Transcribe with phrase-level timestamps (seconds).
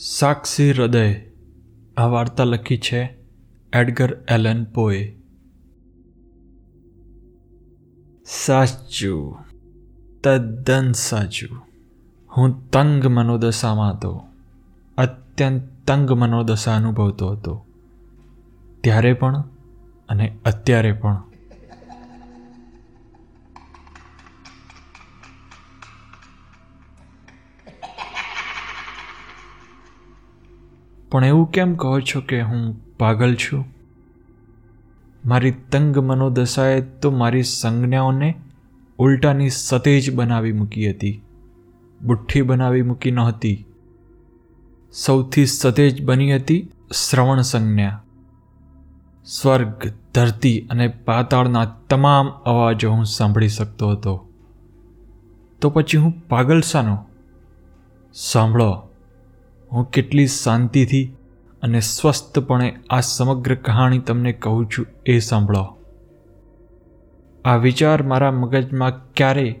[0.00, 1.14] સાક્ષી હૃદય,
[1.96, 3.18] આ વાર્તા લખી છે
[3.72, 5.16] એડગર એલન પોએ.
[8.24, 9.38] સાચું,
[10.22, 11.62] તદ્દન સાચું.
[12.36, 14.24] હું તંગ મનોદશામાં હતો,
[14.98, 17.66] અત્યંત તંગ મનોદશા અનુભવતો હતો.
[18.80, 19.40] ત્યારે પણ
[20.08, 21.22] અને અત્યારે પણ.
[31.10, 33.64] પણ એવું કેમ કહો છો કે હું પાગલ છું?
[35.26, 38.34] મારી તંગ મનોદશાએ તો મારી સંજ્ઞાઓને
[38.98, 41.22] ઉલટાની સતેજ બનાવી મૂકી હતી.
[42.02, 43.64] બુઠ્ઠી બનાવી મૂકી નહોતી
[44.92, 46.68] સૌથી સતેજ બની હતી
[47.10, 48.02] શ્રવણ સંજ્ઞા.
[49.24, 49.72] સ્વર્ગ,
[50.14, 54.28] ધરતી અને પાતાળના તમામ અવાજો હું સાંભળી શકતો હતો.
[55.60, 57.04] તો પછી હું પાગલ શાનો?
[58.14, 58.87] સાંભળો.
[59.72, 61.16] હું કેટલી શાંતિથી
[61.62, 65.76] અને સ્વસ્થપણે આ સમગ્ર કહાણી તમને કહું છું એ સાંભળો.
[67.44, 69.60] આ વિચાર મારા મગજમાં ક્યારે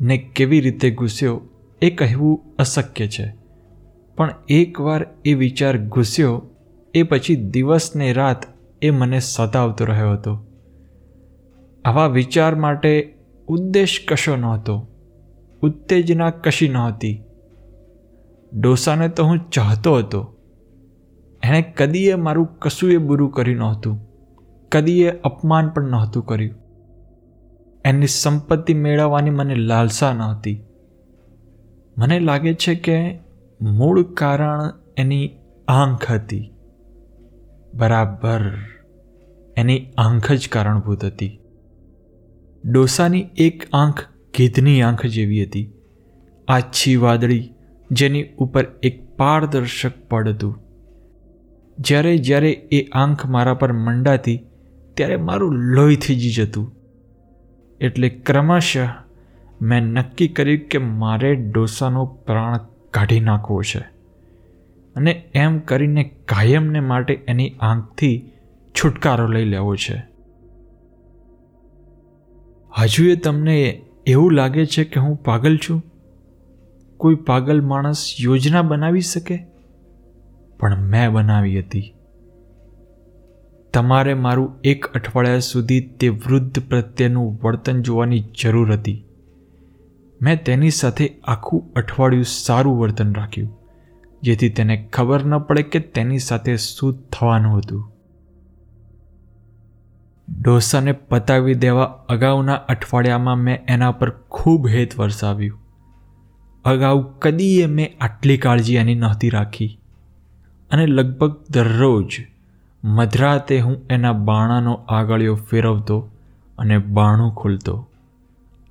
[0.00, 1.40] ને કેવી રીતે ઘૂસ્યો
[1.82, 3.34] એ કહેવું અશક્ય છે.
[4.16, 6.42] પણ એકવાર એ વિચાર ઘૂસ્યો,
[6.94, 8.44] એ પછી દિવસ ને રાત
[8.82, 10.46] એ મને સતાવતો રહ્યો હતો.
[11.84, 13.14] આવા વિચાર માટે
[13.48, 14.88] ઉદ્દેશ કશો નહોતો,
[15.62, 17.22] ઉત્તેજના કશી નહોતી.
[18.52, 20.36] ડોસાને તો હું ચાહતો હતો.
[21.42, 24.08] એણે કદીએ મારું કશુંય બુરું કર્યું નહોતું.
[24.72, 26.58] કદીએ અપમાન પણ નહોતું કર્યું.
[27.84, 30.64] એની સંપત્તિ મેળવવાની મને લાલસા નહોતી
[31.98, 33.18] મને લાગે છે કે
[33.60, 35.30] મૂળ કારણ એની
[35.68, 36.52] આંખ હતી.
[37.74, 38.40] બરાબર,
[39.56, 41.40] એની આંખ જ કારણભૂત હતી.
[42.64, 44.04] ડોસાની એક આંખ
[44.36, 45.72] ગીધની આંખ જેવી હતી.
[46.48, 47.54] આછી વાદળી
[47.90, 50.58] જેની ઉપર એક પારદર્શક પડ હતું.
[51.78, 54.40] જ્યારે જ્યારે એ આંખ મારા પર મંડાતી,
[54.94, 56.72] ત્યારે મારું લોહી થીજી જતું.
[57.80, 58.78] એટલે ક્રમશઃ
[59.62, 62.58] મેં નક્કી કર્યું કે મારે ડોસાનો પ્રાણ
[62.90, 63.78] કાઢી નાખવો છે.
[64.96, 68.30] અને એમ કરીને કાયમને માટે એની આંખથી
[68.70, 70.08] છુટકારો લઈ લેવો છે.
[72.78, 75.82] હજુ એ તમને એવું લાગે છે કે હું પાગલ છું?
[76.98, 79.38] કોઈ પાગલ માણસ યોજના બનાવી શકે?
[80.58, 81.94] પણ મેં બનાવી હતી.
[83.74, 89.04] તમારે મારું એક અઠવાડિયા સુધી તે વૃદ્ધ પ્રત્યેનું વર્તન જોવાની જરૂર હતી.
[90.22, 93.52] મેં તેની સાથે આખું અઠવાડિયું સારું વર્તન રાખ્યું,
[94.22, 97.92] જેથી તેને ખબર ન પડે કે તેની સાથે શું થવાનું હતું.
[100.42, 105.67] ડોસાને પતાવી દેવા અગાઉના અઠવાડિયામાં મેં એના પર ખૂબ હેત વરસાવ્યું.
[106.64, 109.78] અગાઉ કદીએ મેં આટલી કાળજી એની નહોતી રાખી.
[110.70, 112.26] અને લગભગ દરરોજ
[112.84, 116.10] મધરાતે હું એના બાણાનો આગળિયો ફેરવતો
[116.58, 117.88] અને બાણું ખોલતો.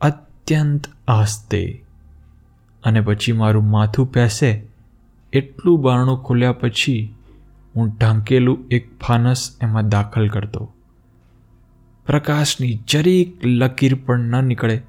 [0.02, 1.84] અત્યંત આસ્તે.
[2.84, 4.68] અને પછી મારું માથું પેસે
[5.34, 7.16] એટલું બારણું ખોલ્યા પછી
[7.76, 10.74] હું ઢાંકેલું એક ફાનસ એમાં દાખલ કરતો.
[12.06, 14.82] પ્રકાશની જરીક લકીર પણ ન નીકળે.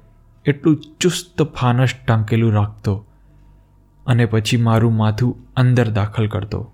[0.45, 3.05] એટલું ચુસ્ત ફાનસ ટાંકેલું રાખતો
[4.07, 6.71] અને પછી મારું માથું અંદર દાખલ કરતો.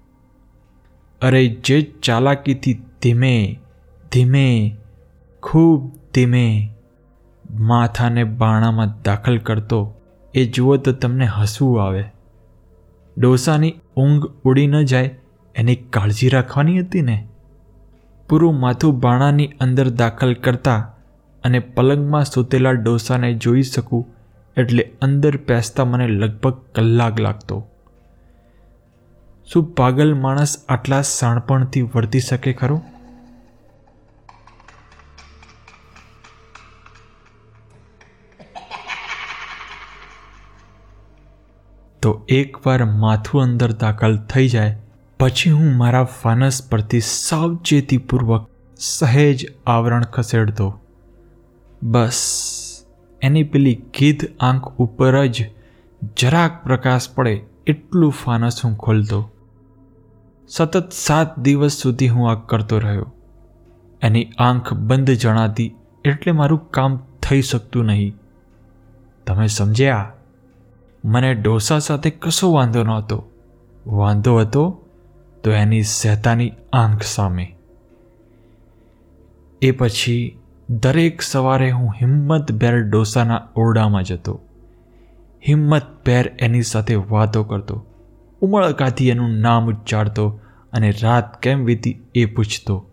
[1.21, 3.59] અરે જે ચાલાકીથી ધીમે
[4.11, 4.77] ધીમે,
[5.43, 6.69] ખૂબ ધીમે
[7.59, 9.93] માથાને બાણામાં દાખલ કરતો,
[10.33, 12.03] એ જુઓ તો તમને હસવું આવે.
[13.17, 15.15] ડોસાની ઊંઘ ઉડી ન જાય,
[15.55, 17.27] એની કાળજી રાખવાની હતી ને?
[18.29, 20.94] પૂરું માથું બાણાની અંદર દાખલ કરતા
[21.45, 24.03] અને પલંગમાં સૂતેલા ડોસાને જોઈ શકું
[24.57, 27.57] એટલે અંદર પેસતા મને લગભગ કલાક લાગતો.
[29.47, 32.77] શું પાગલ માણસ આટલા સાણપણથી વર્તી શકે ખરો?
[42.01, 44.73] તો એકવાર માથું અંદર દાખલ થઈ જાય,
[45.19, 48.49] પછી હું મારા ફાનસ પરથી સાવચેતીપૂર્વક
[48.79, 50.67] સહેજ આવરણ ખસેડતો.
[51.85, 52.45] બસ.
[53.21, 55.49] એની પેલી ગીધ આંખ ઉપર જ
[56.17, 59.31] જરાક પ્રકાશ પડે એટલું ફાનસ હું ખોલતો.
[60.47, 63.13] સતત સાત દિવસ સુધી હું આ કરતો રહ્યો.
[64.01, 68.15] એની આંખ બંધ જણાતી એટલે મારું કામ થઈ શકતું નહીં.
[69.27, 70.13] તમે સમજ્યા?
[71.05, 73.25] મને ડોસા સાથે કશો વાંધો નહોતો.
[73.87, 74.81] વાંધો હતો
[75.43, 77.55] તો એની સહેતાની આંખ સામે.
[79.61, 80.37] એ પછી
[80.69, 84.41] દરેક સવારે હું હિંમત બેર ડોસાના ઓરડામાં જતો.
[85.47, 87.85] હિંમત બેર એની સાથે વાતો કરતો.
[88.41, 90.39] ઉમળકાથી એનું નામ ઉચ્ચારતો
[90.73, 92.89] અને રાત કેમ વીતી એ પૂછતો.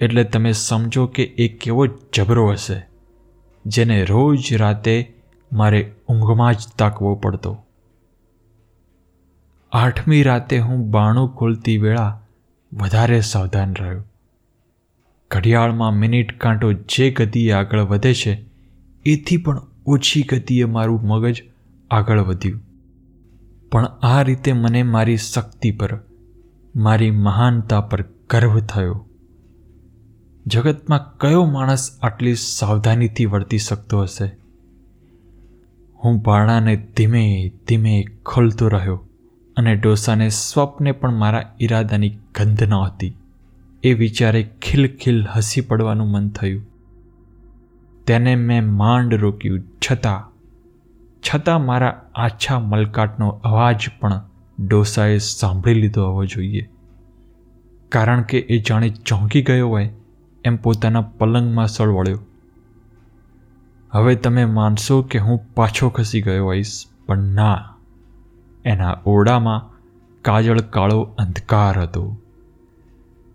[0.00, 2.82] એટલે તમે સમજો કે એ કેવો જબરો હશે,
[3.66, 5.14] જેને રોજ રાતે
[5.52, 7.64] મારે ઊંઘમાં જ તાકવો પડતો.
[9.72, 12.20] આઠમી રાતે હું બાણું ખોલતી વેળા
[12.72, 14.04] વધારે સાવધાન રહ્યો.
[15.30, 18.44] ઘડિયાળમાં મિનિટ કાંટો જે ગતિએ આગળ વધે છે,
[19.06, 21.42] એથી પણ ઓછી ગતિએ મારું મગજ
[21.90, 22.60] આગળ વધ્યું.
[23.72, 26.00] પણ આ રીતે મને મારી શક્તિ પર,
[26.76, 29.06] મારી મહાનતા પર ગર્વ થયો.
[30.46, 34.36] જગતમાં કયો માણસ આટલી સાવધાનીથી વર્તી શકતો હશે?
[36.04, 39.04] હું બારણાને ધીમે ધીમે ખોલતો રહ્યો
[39.56, 43.14] અને ડોસાને સ્વપ્ને પણ મારા ઈરાદાની ગંધ નહોતી.
[43.82, 46.66] એ વિચારે ખિલખિલ હસી પડવાનું મન થયું.
[48.06, 50.30] તેને મેં માંડ રોક્યું, છતાં
[51.20, 54.20] છતાં મારા આછા મલકાટનો અવાજ પણ
[54.68, 56.70] ડોસાએ સાંભળી લીધો હોવો જોઈએ.
[57.88, 59.90] કારણ કે એ જાણે ચોંકી ગયો હોય,
[60.44, 62.18] એમ પોતાના પલંગમાં સળવળ્યો.
[63.90, 67.76] હવે તમે માનશો કે હું પાછો ખસી ગયો હોઈશ, પણ ના.
[68.64, 69.80] એના ઓરડામાં
[70.22, 72.16] કાજળ કાળો અંધકાર હતો.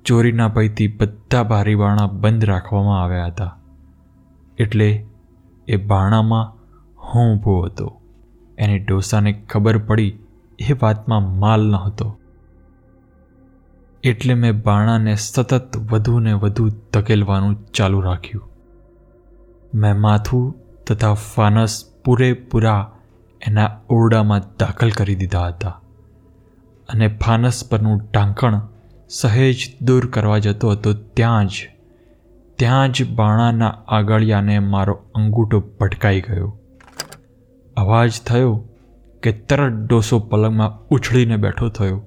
[0.06, 3.58] ચોરીના ભયથી બધા બારીબારણા બંધ રાખવામાં આવ્યા હતા.
[4.58, 5.06] એટલે
[5.68, 6.54] એ બારણામાં
[6.98, 8.02] હું ઊભો હતો.
[8.58, 10.20] એની ડોસાને ખબર પડી
[10.60, 12.20] એ વાતમાં માલ નહોતો.
[14.04, 18.50] એટલે મેં બાણાને સતત વધુ ને વધુ ધકેલવાનું ચાલુ રાખ્યું.
[19.74, 20.56] મેં માથું
[20.88, 22.92] તથા ફાનસ પૂરેપૂરા
[23.48, 25.82] એના ઓરડામાં દાખલ કરી દીધા હતા.
[26.90, 28.62] અને ફાનસ પરનું ઢાંકણ
[29.10, 31.52] સહેજ દૂર કરવા જતો હતો, ત્યાં જ
[32.56, 36.60] ત્યાં જ બાણાના આગળિયાને મારો અંગૂઠો ભટકાઈ ગયો.
[37.78, 38.64] અવાજ થયો
[39.24, 42.02] કે તરત ડોસો પલંગમાં ઉછળીને બેઠો થયો.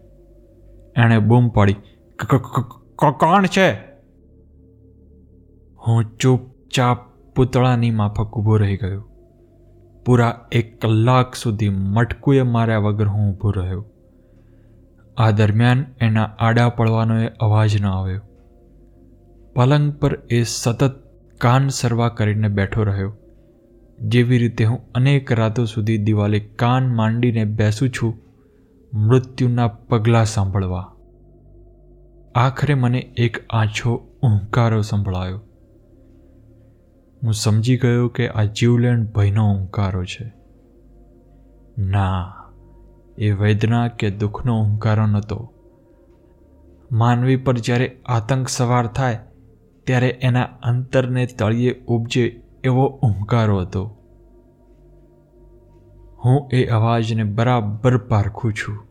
[0.96, 1.76] એણે બૂમ પાડી
[2.96, 3.72] કોણ છે?
[5.86, 6.98] હું ચૂપચાપ
[7.34, 9.08] પૂતળાની માફક ઊભો રહી ગયો.
[10.04, 13.84] પૂરા એક કલાક સુધી મટકુએ માર્યા વગર હું ઊભો રહ્યો.
[15.18, 18.20] આ દરમિયાન એના આડા પડવાનો એ અવાજ ન આવ્યો.
[19.54, 21.04] પલંગ પર એ સતત
[21.38, 23.16] કાન સરવા કરીને બેઠો રહ્યો.
[24.00, 28.20] જેવી રીતે હું અનેક રાતો સુધી દિવાલે કાન માંડીને બેસું છું,
[28.94, 30.92] મૃત્યુના પગલાં સાંભળવા.
[32.34, 35.40] આખરે મને એક આછો ઊંકારો સંભળાયો.
[37.22, 40.32] હું સમજી ગયો કે આ જીવલેણ ભયનો ઊંકારો છે.
[41.78, 42.34] ના
[43.18, 45.52] એ વેદના કે દુઃખનો હુંકારો નહોતો.
[46.92, 49.18] માનવી પર જ્યારે આતંક સવાર થાય,
[49.84, 53.94] ત્યારે એના અંતરને તળિયે ઉપજે એવો ઊંકારો હતો.
[56.24, 58.88] હું એ અવાજને બરાબર પારખું છું.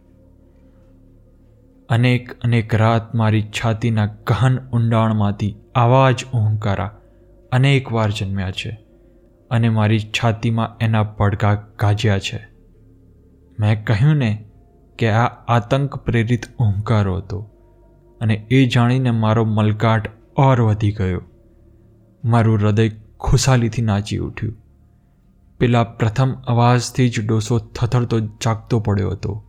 [1.89, 6.97] અનેક અનેક રાત મારી છાતીના ગહન ઊંડાણમાંથી આવા જ ઓહંકારા
[7.51, 8.79] અનેક વાર જન્મ્યા છે
[9.51, 12.56] અને મારી છાતીમાં એના પડઘા ગાજ્યા છે.
[13.59, 14.45] મેં કહ્યું ને
[14.99, 17.49] કે આ આતંક પ્રેરિત ઊંકારો હતો
[18.21, 21.21] અને એ જાણીને મારો મલકાટ ઓર વધી ગયો.
[22.25, 24.57] મારું હૃદય ખુશાલીથી નાચી ઉઠ્યું.
[25.59, 29.43] પેલા પ્રથમ અવાજથી જ ડોસો થથડતો જાગતો પડ્યો હતો.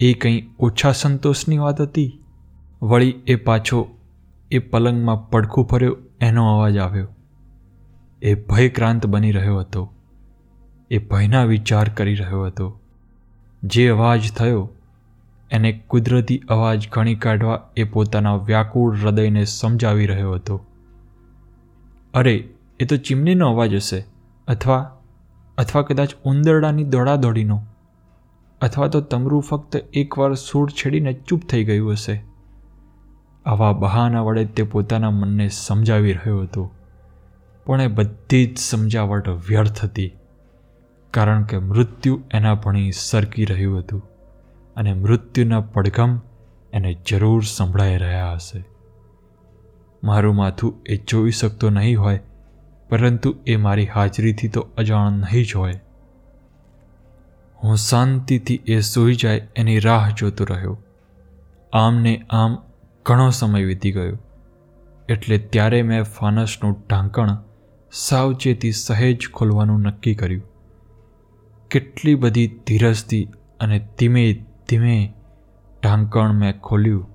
[0.00, 2.24] એ કંઈ ઓછા સંતોષની વાત હતી?
[2.82, 3.88] વળી એ પાછો
[4.50, 7.08] એ પલંગમાં પડખું ફર્યો, એનો અવાજ આવ્યો.
[8.22, 9.94] એ ભયક્રાંત બની રહ્યો હતો.
[10.90, 12.80] એ ભયના વિચાર કરી રહ્યો હતો.
[13.62, 14.70] જે અવાજ થયો,
[15.50, 20.64] એને કુદરતી અવાજ ગણી કાઢવા એ પોતાના વ્યાકુળ હૃદયને સમજાવી રહ્યો હતો.
[22.14, 22.48] અરે,
[22.80, 24.04] એ તો ચીમનીનો અવાજ હશે,
[24.48, 24.94] અથવા
[25.58, 27.66] અથવા કદાચ ઉંદરડાની દોડાદોડીનો,
[28.60, 32.22] અથવા તો તમરું ફક્ત એકવાર સૂર છેડીને ચૂપ થઈ ગયું હશે.
[33.46, 36.70] આવા બહાના વડે તે પોતાના મનને સમજાવી રહ્યો હતો,
[37.66, 40.17] પણ એ બધી જ સમજાવટ વ્યર્થ હતી.
[41.10, 44.02] કારણ કે મૃત્યુ એના ભણી સરકી રહ્યું હતું
[44.76, 46.20] અને મૃત્યુના પડઘમ
[46.72, 48.64] એને જરૂર સંભળાઈ રહ્યા હશે.
[50.04, 52.20] મારું માથું એ જોઈ શકતો નહીં હોય,
[52.88, 55.80] પરંતુ એ મારી હાજરીથી તો અજાણ નહીં જ હોય.
[57.64, 60.82] હું શાંતિથી એ સૂઈ જાય એની રાહ જોતો રહ્યો.
[61.72, 62.58] આમને આમ
[63.06, 64.18] ઘણો સમય વીતી ગયો.
[65.08, 67.36] એટલે ત્યારે મેં ફાનસનું ઢાંકણ
[67.92, 70.57] સાવચેતી સહેજ ખોલવાનું નક્કી કર્યું.
[71.70, 73.28] કેટલી બધી ધીરજથી
[73.60, 75.12] અને ધીમે ધીમે
[75.82, 77.08] ઢાંકણ મેં ખોલ્યું.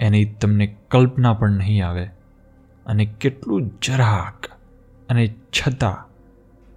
[0.00, 2.04] એની તમને કલ્પના પણ નહીં આવે.
[2.86, 4.46] અને કેટલું જરાક
[5.08, 6.08] અને છતાં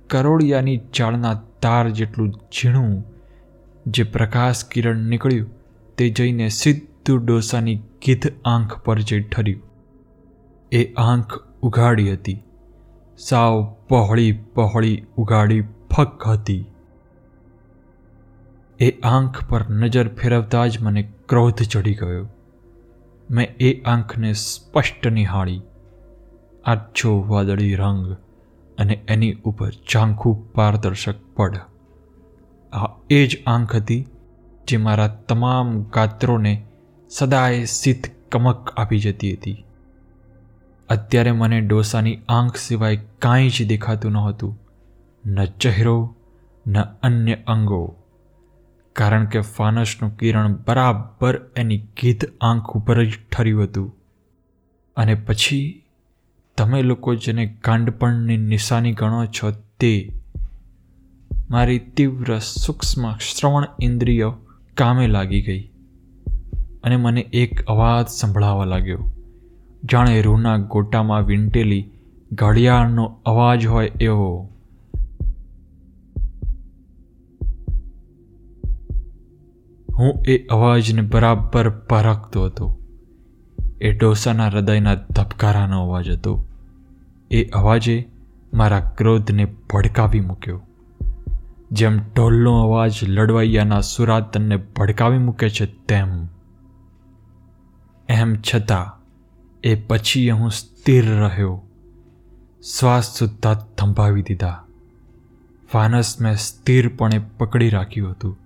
[0.10, 3.04] કરોડિયાની ચાળના તાર જેટલું ઝીણું
[3.88, 5.50] જે પ્રકાશ કિરણ નીકળ્યું
[5.96, 9.62] તે જઈને સીધું ડોસાની ગીધ આંખ પર જઈ ઠર્યું.
[10.72, 12.44] એ આંખ ઉઘાડી હતી.
[13.18, 15.62] સાવ પહોળી પહોળી ઉઘાડી
[15.92, 16.66] ફક હતી.
[18.82, 22.30] એ આંખ પર નજર ફેરવતા જ મને ક્રોધ ચડી ગયો.
[23.32, 25.62] મેં એ આંખને સ્પષ્ટ નિહાળી.
[26.66, 28.14] આછો વાદળી રંગ
[28.78, 31.58] અને એની ઉપર ઝાંખું પારદર્શક પડ.
[32.74, 34.08] આ એ જ આંખ હતી
[34.68, 36.66] જે મારા તમામ ગાત્રોને
[37.10, 39.66] સદાય શીત કમક આપી જતી હતી.
[40.90, 44.60] અત્યારે મને ડોસાની આંખ સિવાય કાંઈ જ દેખાતું નહોતું
[45.26, 46.16] ન ચહેરો,
[46.68, 47.96] ન અન્ય અંગો.
[48.96, 53.96] કારણ કે ફાનસનું કિરણ બરાબર એની ગીધ આંખ ઉપર જ ઠર્યું હતું.
[54.98, 55.84] અને પછી
[56.58, 60.14] તમે લોકો જેને કાંડપણની નિશાની ગણો છો તે
[61.50, 64.32] મારી તીવ્ર સૂક્ષ્મ શ્રવણ ઇન્દ્રિય
[64.78, 65.72] કામે લાગી ગઈ
[66.84, 69.12] અને મને એક અવાજ સંભળાવા લાગ્યો.
[69.92, 71.90] જાણે રૂના ગોટામાં વીંટેલી
[72.32, 74.51] ઘડિયાળનો અવાજ હોય એવો.
[80.02, 82.80] હું એ અવાજને બરાબર પારખતો હતો.
[83.82, 86.46] એ ડોસાના હૃદયના ધબકારાનો અવાજ હતો.
[87.32, 88.10] એ અવાજે
[88.54, 90.62] મારા ક્રોધને ભડકાવી મૂક્યો.
[91.72, 96.28] જેમ ઢોલનો અવાજ લડવૈયાના સુરાતનને ભડકાવી મૂકે છે તેમ.
[98.10, 99.00] એમ છતાં
[99.64, 101.62] એ પછી હું સ્થિર રહ્યો.
[102.80, 104.64] શ્વાસ સુદ્ધા થંભાવી દીધા.
[105.72, 108.41] ફાનસ મેં સ્થિરપણે પકડી રાખ્યું હતું.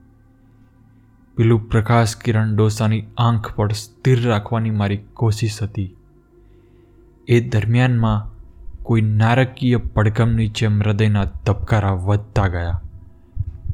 [1.38, 5.96] પેલું પ્રકાશ કિરણ ડોસાની આંખ પર સ્થિર રાખવાની મારી કોશિશ હતી.
[7.28, 8.36] એ દરમિયાનમાં
[8.84, 12.82] કોઈ નારકીય પડઘમની જેમ હૃદયના ધબકારા વધતા ગયા.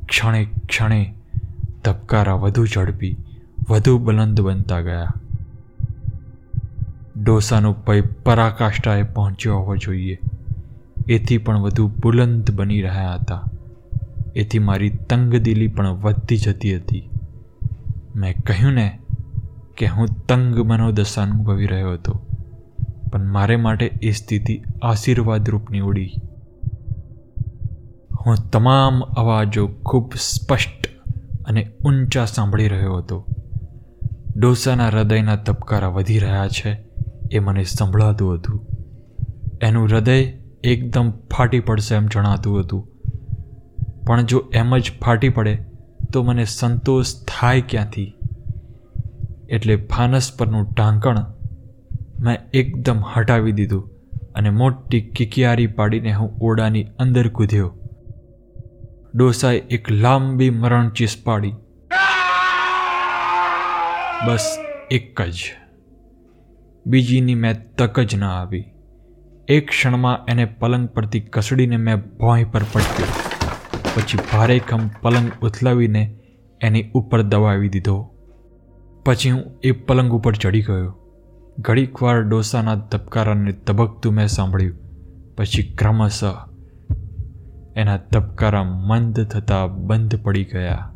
[0.10, 1.14] ક્ષણે ક્ષણે
[1.84, 3.18] ધબકારા વધુ ઝડપી,
[3.70, 5.14] વધુ બલંદ બનતા ગયા.
[7.24, 10.20] ડોસાનો પય પરાકાષ્ઠાએ પહોંચ્યો હોવો જોઈએ.
[11.08, 13.44] એથી પણ વધુ બુલંદ બની રહ્યા હતા.
[14.36, 17.11] એથી મારી તંગદિલી પણ વધતી જતી હતી.
[18.16, 19.00] મેં કહ્યું ને
[19.78, 22.26] કે હું તંગ મનોદશા અનુભવી રહ્યો હતો,
[23.12, 26.12] પણ મારે માટે એ સ્થિતિ આશીર્વાદરૂપ નીવડી
[28.26, 30.88] હું તમામ અવાજો ખૂબ સ્પષ્ટ
[31.46, 33.26] અને ઊંચા સાંભળી રહ્યો હતો.
[34.36, 36.86] ડોસાના હૃદયના ધબકારા વધી રહ્યા છે
[37.32, 38.68] એ મને સંભળાતું હતું.
[39.62, 40.24] એનું હૃદય
[40.64, 42.88] એકદમ ફાટી પડશે એમ જણાતું હતું.
[44.08, 45.64] પણ જો એમ જ ફાટી પડે
[46.14, 48.14] તો મને સંતોષ થાય ક્યાંથી?
[49.50, 51.26] એટલે ફાનસ પરનું ઢાંકણ
[52.20, 53.90] મેં એકદમ હટાવી દીધું
[54.36, 57.74] અને મોટી કિકિયારી પાડીને હું ઓરડાની અંદર કૂદ્યો.
[59.16, 61.54] ડોસાએ એક લાંબી મરણ ચીસ પાડી.
[64.26, 64.58] બસ
[64.92, 65.52] એક જ.
[66.86, 68.66] બીજીની મેં તક જ ન આવી.
[69.48, 73.31] એક ક્ષણમાં એને પલંગ પરથી કસડીને મેં ભોંય પર પટક્યો
[73.96, 76.20] પછી ભારેખમ પલંગ ઉથલાવીને
[76.62, 78.10] એની ઉપર દબાવી દીધો.
[79.06, 80.98] પછી હું એ પલંગ ઉપર ચડી ગયો.
[81.60, 84.80] ઘડીકવાર ડોસાના ધબકારાને ધબકતું મેં સાંભળ્યું.
[85.36, 86.24] પછી ક્રમશઃ
[87.76, 90.94] એના ધબકારા મંદ થતા બંધ પડી ગયા.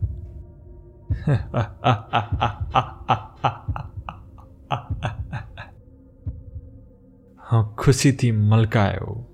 [7.52, 9.28] હું ખુશીથી મલકાયો.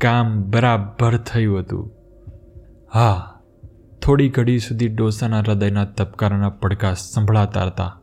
[0.00, 1.99] કામ બરાબર થયું હતું.
[2.94, 3.40] હા,
[4.02, 8.00] થોડી ઘડી સુધી ડોસાના હૃદયના તબકારાના પડકા સંભળાતા હતા.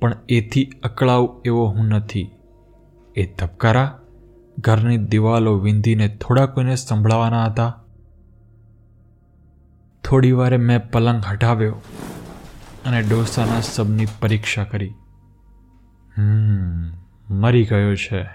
[0.00, 2.30] પણ એથી અકળાવ એવો હું નથી.
[3.16, 3.98] એ ધબકારા
[4.58, 7.82] ઘરની દિવાલો વિંધીને થોડા કોઈને સંભળાવાના હતા.
[10.04, 11.74] થોડી વારે મેં પલંગ હટાવ્યો
[12.86, 14.94] અને ડોસાના શબની પરીક્ષા કરી.
[16.16, 16.92] હમ,
[17.30, 18.28] મરી ગયો છે.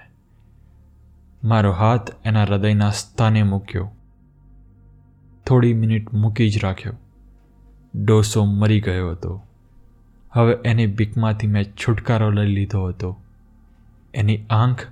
[1.43, 3.96] મારો હાથ એના હૃદયના સ્થાને મૂક્યો.
[5.47, 6.93] થોડી મિનિટ મૂકી જ રાખ્યો.
[7.95, 9.43] ડોસો મરી ગયો હતો.
[10.31, 13.21] હવે એની બીકમાંથી મેં છુટકારો લઈ લીધો હતો.
[14.13, 14.85] એની આંખ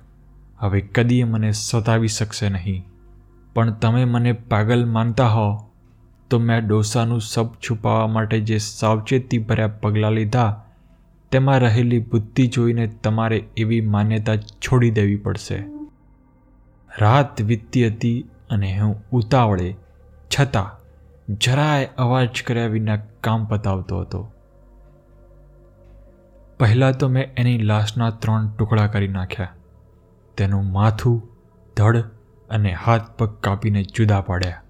[0.58, 2.84] હવે કદીએ મને સતાવી શકશે નહીં.
[3.54, 5.70] પણ તમે મને પાગલ માનતા હો,
[6.30, 10.64] તો મેં ડોસાનું સબ છુપાવવા માટે જે સાવચેતી ભર્યા પગલાં લીધા,
[11.30, 15.64] તેમાં રહેલી બુદ્ધિ જોઈને તમારે એવી માન્યતા છોડી દેવી પડશે.
[16.98, 19.76] રાત વીતતી હતી અને હું ઉતાવળે
[20.30, 20.80] છતાં
[21.34, 24.32] જરાય અવાજ કર્યા વિના કામ પતાવતો હતો.
[26.60, 29.48] પહેલાં તો મેં એની લાશના ત્રણ ટુકડા કરી નાખ્યા.
[30.36, 31.22] તેનું માથું,
[31.76, 31.96] ધડ
[32.50, 34.62] અને હાથ પગ કાપીને જુદા પાડ્યા.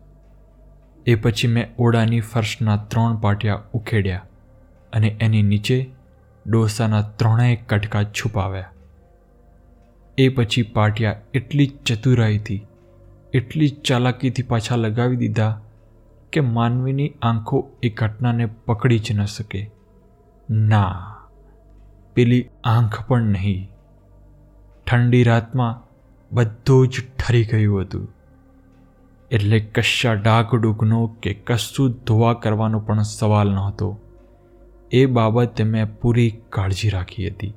[1.06, 4.26] એ પછી મેં ઓડાની ફર્શના ત્રણ પાટિયા ઉખેડ્યા
[4.92, 5.90] અને એની નીચે
[6.46, 8.70] ડોસાના ત્રણેય કટકા છુપાવ્યા.
[10.18, 12.66] એ પછી પાટિયા એટલી ચતુરાઈથી
[13.36, 15.60] એટલી ચાલાકીથી પાછા લગાવી દીધા
[16.32, 19.70] કે માનવીની આંખો એ ઘટનાને પકડી જ ન શકે.
[20.50, 21.16] ના,
[22.14, 23.70] પેલી આંખ પણ નહીં.
[24.86, 25.82] ઠંડી રાતમાં
[26.32, 28.08] બધું જ ઠરી ગયું હતું.
[29.30, 34.00] એટલે કશા ડાઘડૂગનો કે કશું ધોવા કરવાનો પણ સવાલ નહોતો.
[34.90, 37.54] એ બાબતે મેં પૂરી કાળજી રાખી હતી.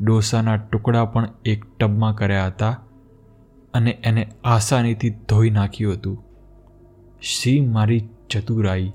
[0.00, 2.82] ડોસાના ટુકડા પણ એક ટબમાં કર્યા હતા
[3.78, 6.24] અને એને આસાનીથી ધોઈ નાખ્યું હતું.
[7.22, 8.92] શી મારી ચતુરાઈ?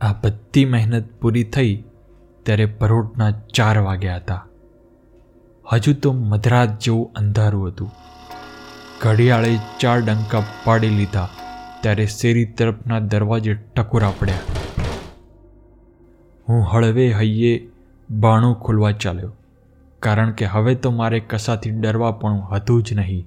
[0.00, 1.84] આ બધી મહેનત પૂરી થઈ
[2.42, 4.46] ત્યારે પરોઢના ચાર વાગ્યા હતા.
[5.72, 7.90] હજુ તો મધરાત જેવું અંધારું હતું.
[9.00, 11.28] ઘડિયાળે ચાર ડંકા પાડી લીધા
[11.82, 14.38] ત્યારે શેરી તરફના દરવાજે ટકોરા પડ્યા.
[16.48, 17.68] હું હળવે હૈયે
[18.10, 19.36] બાણું ખોલવા ચાલ્યો.
[20.00, 23.26] કારણ કે હવે તો મારે કશાથી ડરવા પણ હતું જ નહીં.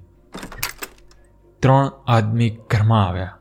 [1.60, 3.38] ત્રણ આદમી ઘરમાં આવ્યા.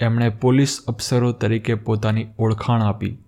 [0.00, 3.18] એમણે પોલીસ અફસરો તરીકે પોતાની ઓળખાણ આપી.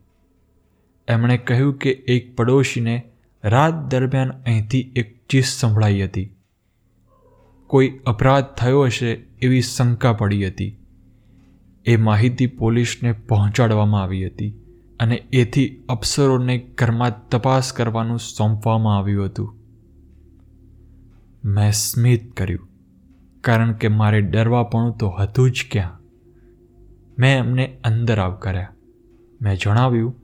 [1.09, 3.13] એમણે કહ્યું કે એક પડોશીને
[3.45, 6.35] રાત દરમિયાન અહીંથી એક ચીસ સંભળાઈ હતી.
[7.67, 9.13] કોઈ અપરાધ થયો હશે
[9.43, 10.79] એવી શંકા પડી હતી.
[11.85, 14.62] એ માહિતી પોલીસને પહોંચાડવામાં આવી હતી.
[15.03, 19.51] અને એથી અપ્સરોને ઘરમાં તપાસ કરવાનું સોંપવામાં આવ્યું હતું.
[21.45, 22.69] મેં સ્મિત કર્યું,
[23.41, 25.97] કારણ કે મારે ડરવા પણ તો હતું જ ક્યાં.
[27.19, 28.75] મેં એમને અંદર આવકાર્યા.
[29.43, 30.15] મેં જણાવ્યું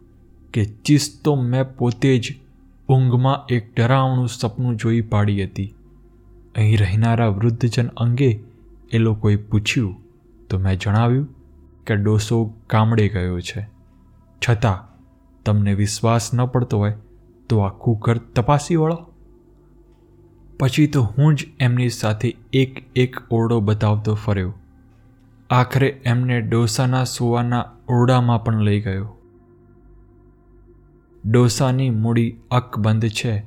[0.55, 2.37] કે ચીસ તો મેં પોતે જ
[2.89, 5.75] ઊંઘમાં એક ડરાવણું સપનું જોઈ પાડી હતી.
[6.55, 8.31] અહીં રહેનારા વૃદ્ધજન અંગે
[8.91, 9.97] એ લોકોએ પૂછ્યું
[10.49, 11.27] તો મેં જણાવ્યું
[11.87, 13.78] કે ડોસો કામડે ગયો છે.
[14.51, 14.89] છતાં
[15.45, 16.97] તમને વિશ્વાસ ન પડતો હોય
[17.49, 19.07] તો આખું ઘર તપાસી વળો.
[20.61, 24.55] પછી તો હું જ એમની સાથે એક એક ઓરડો બતાવતો ફર્યો.
[25.51, 29.17] આખરે એમને ડોસાના સુવાના ઓરડામાં પણ લઈ ગયો.
[31.25, 33.45] ડોસાની મૂડી અકબંધ છે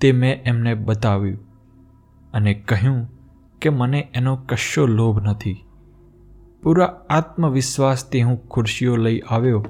[0.00, 1.38] તે મેં એમને બતાવ્યું
[2.32, 3.08] અને કહ્યું
[3.60, 5.64] કે મને એનો કશો લોભ નથી.
[6.62, 9.66] પૂરા આત્મવિશ્વાસથી હું ખુરશીઓ લઈ આવ્યો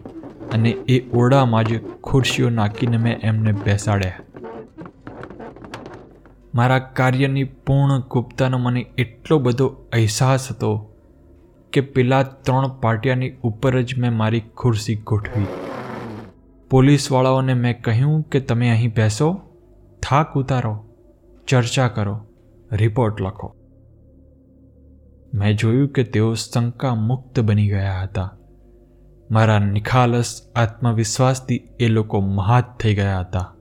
[0.53, 4.13] અને એ ઓરડામાં જ ખુરશીઓ નાખીને મેં એમને બેસાડ્યા.
[6.55, 10.91] મારા કાર્યની પૂર્ણ ગુપ્તાનો મને એટલો બધો અહેસાસ હતો
[11.73, 15.47] કે પેલા ત્રણ પાટિયાની ઉપર જ મેં મારી ખુરશી ગોઠવી.
[16.71, 19.41] પોલીસવાળાઓને મેં કહ્યું કે તમે અહીં બેસો,
[20.03, 20.85] થાક ઉતારો,
[21.47, 22.27] ચર્ચા કરો,
[22.73, 23.55] રિપોર્ટ લખો.
[25.35, 28.37] મેં જોયું કે તેઓ શંકા મુક્ત બની ગયા હતા.
[29.33, 33.55] મારા નિખાલસ આત્મવિશ્વાસથી એ લોકો મહાત થઈ ગયા હતા.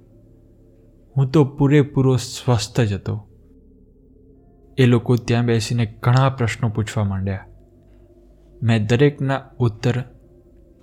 [1.18, 3.28] હું તો પૂરેપૂરો સ્વસ્થ જ હતો.
[4.78, 7.46] એ લોકો ત્યાં બેસીને ઘણા પ્રશ્નો પૂછવા માંડ્યા.
[8.64, 10.04] મેં દરેકના ઉત્તર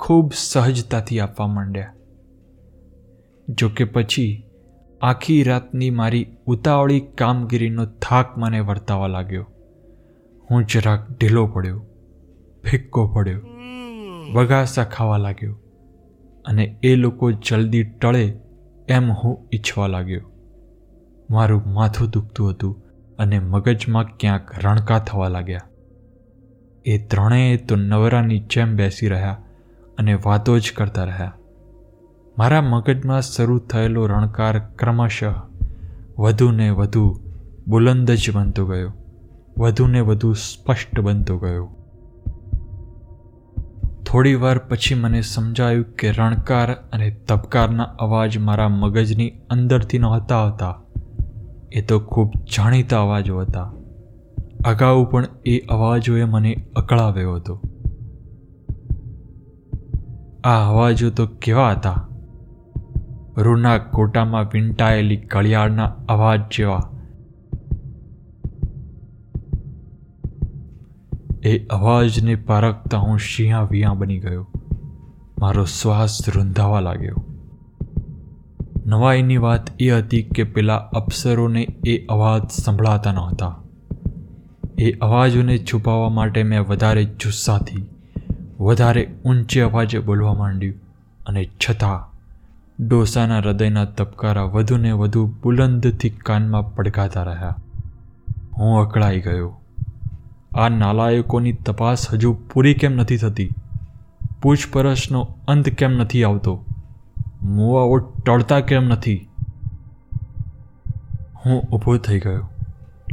[0.00, 1.94] ખૂબ સહજતાથી આપવા માંડ્યા.
[3.48, 4.44] જોકે પછી
[5.02, 9.46] આખી રાતની મારી ઉતાવળી કામગીરીનો થાક મને વર્તાવા લાગ્યો.
[10.50, 11.86] હું જરાક ઢીલો પડ્યો,
[12.70, 13.40] ફિક્કો પડ્યો.
[14.32, 15.56] વગાસા ખાવા લાગ્યો
[16.46, 18.38] અને એ લોકો જલ્દી ટળે
[18.88, 20.20] એમ હું ઈચ્છવા લાગ્યો.
[21.30, 22.82] મારું માથું દુખતું હતું
[23.18, 25.60] અને મગજમાં ક્યાંક રણકા થવા લાગ્યા.
[26.84, 29.36] એ ત્રણેય તો નવરાની જેમ બેસી રહ્યા
[29.98, 31.32] અને વાતો જ કરતા રહ્યા.
[32.38, 35.32] મારા મગજમાં શરૂ થયેલો રણકાર ક્રમશઃ
[36.18, 37.20] વધુને વધુ
[37.68, 38.92] બુલંદ જ બનતો ગયો.
[39.58, 41.77] વધુને વધુ સ્પષ્ટ બનતો ગયો.
[44.08, 50.82] થોડી વાર પછી મને સમજાયું કે રણકાર અને તબકારના અવાજ મારા મગજની અંદરથી નહોતા હતા
[51.72, 53.72] એ તો ખૂબ જાણીતા અવાજો હતા.
[54.64, 57.60] અગાઉ પણ એ અવાજોએ મને અકળાવ્યો હતો.
[60.44, 62.08] આ અવાજો તો કેવા હતા?
[63.36, 66.90] રૂના કોટામાં વીંટાયેલી ઘડિયાળના અવાજ જેવા.
[71.42, 74.48] એ અવાજને પારખતા હું શિયા વિયા બની ગયો.
[75.38, 77.24] મારો શ્વાસ રૂંધાવા લાગ્યો.
[78.86, 83.60] નવાઈની વાત એ હતી કે પેલા અપ્સરોને એ અવાજ સંભળાતા નહોતા
[84.78, 87.86] એ અવાજોને છુપાવવા માટે મેં વધારે જુસ્સાથી,
[88.60, 90.74] વધારે ઊંચે અવાજે બોલવા માંડ્યું
[91.26, 92.18] અને છતાં
[92.88, 97.56] ડોસાના હૃદયના તબકારા વધુને વધુ બુલંદથી કાનમાં પડઘાતા રહ્યા.
[98.58, 99.60] હું અકળાઈ ગયો.
[100.58, 103.50] આ નાલાયકોની તપાસ હજુ પૂરી કેમ નથી થતી?
[104.42, 106.64] પૂછપરછનો અંત કેમ નથી આવતો?
[107.42, 109.28] મુવાઓ ટળતા કેમ નથી?
[111.46, 112.48] હું ઊભો થઈ ગયો.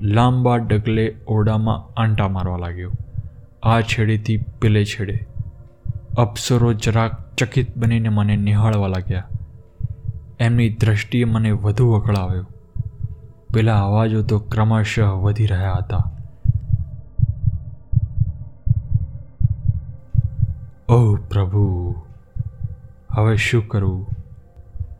[0.01, 2.91] લાંબા ડગલે ઓરડામાં આંટા મારવા લાગ્યો.
[3.63, 5.27] આ છેડેથી પેલે છેડે.
[6.17, 9.27] અપ્સરો જરાક ચકિત બનીને મને નિહાળવા લાગ્યા.
[10.39, 12.45] એમની દ્રષ્ટિએ મને વધુ અકળાવ્યો
[13.53, 16.14] પેલા અવાજો તો ક્રમશઃ વધી રહ્યા હતા.
[20.89, 21.95] ઓહ પ્રભુ,
[23.11, 24.07] હવે શું કરવું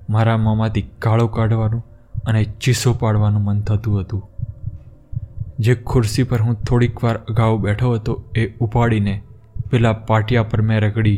[0.10, 1.86] મારા મોંમાંથી કાળો કાઢવાનું
[2.26, 4.30] અને ચીસો પાડવાનું મન થતું હતું.
[5.60, 9.24] જે ખુરશી પર હું થોડીક વાર અગાઉ બેઠો હતો એ ઉપાડીને
[9.70, 11.18] પેલા પાટિયા પર મેં રગડી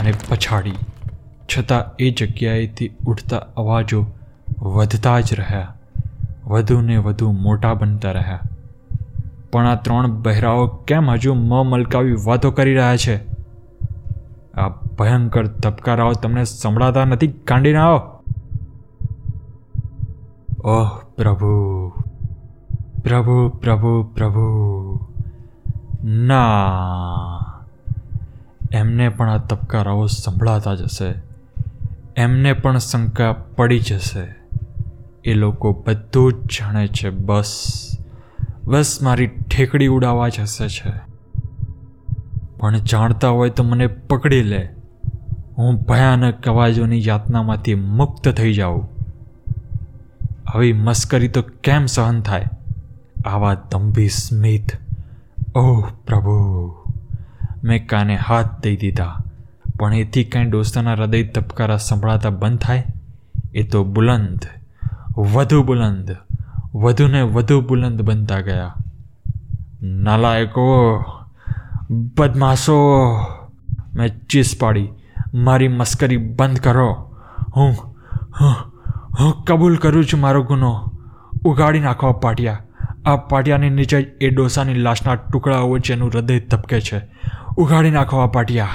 [0.00, 0.72] અને પછાડી.
[1.58, 4.06] છતાં એ જગ્યાએથી ઉઠતા અવાજો
[4.62, 5.74] વધતા જ રહ્યા.
[6.46, 8.40] વધુને વધુ મોટા બનતા રહ્યા.
[9.52, 13.31] પણ આ ત્રણ બહેરાઓ કેમ હજુ મ મલકાવી વાતો કરી રહ્યા છે?
[14.54, 17.28] આ ભયંકર તબકારાઓ તમને સંભળાતા નથી.
[17.28, 18.22] કાંડીને આવો.
[20.64, 21.88] ઓહ, પ્રભુ.
[23.04, 24.98] પ્રભુ પ્રભુ પ્રભુ.
[26.04, 27.38] ના.
[28.72, 31.14] એમને પણ આ તબકારાઓ સંભળાતા જશે
[32.16, 34.34] એમને પણ શંકા પડી જશે
[35.24, 37.10] એ લોકો બધું જ જાણે છે.
[37.10, 37.72] બસ.
[38.64, 41.11] બસ મારી ઠેકડી ઉડાવવા જશે છે.
[42.62, 44.68] પણ જાણતા હોય તો મને પકડી લે.
[45.58, 48.88] હું ભયાનક અવાજોની યાતનામાંથી મુક્ત થઈ જાઉં.
[50.46, 52.44] આવી મસ્કરી તો કેમ સહન થાય?
[53.24, 54.70] આવા દંભી સ્મિત.
[55.54, 56.74] ઓહ, પ્રભુ.
[57.64, 59.18] મેં કાને હાથ દઈ દીધા.
[59.78, 62.84] પણ એથી કાંઈ દોસ્તાના હૃદય ધબકારા સંભળાતા બંધ થાય?
[63.54, 64.38] એ તો બુલંદ.
[65.18, 66.16] વધુ બુલંદ.
[66.74, 68.74] વધુને વધુ બુલંદ બનતા ગયા.
[69.82, 70.96] નાલાયકો
[71.92, 73.08] બદમાશો.
[73.94, 74.88] મેં ચીસ પાડી.
[75.34, 77.16] મારી મસ્કરી બંધ કરો.
[77.56, 77.76] હું
[79.20, 80.92] હું કબૂલ કરું છું મારો ગુનો.
[81.44, 82.58] ઉગાડી નાખો પાટિયા.
[83.04, 87.00] આ પાટિયાની નીચે એ ડોસાની લાશના ટુકડાઓ જેનું હૃદય ધબકે છે.
[87.56, 88.68] ઉઘાડી નાખો આ પાટિયા.